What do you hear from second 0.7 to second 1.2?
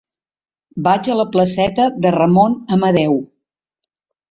Vaig a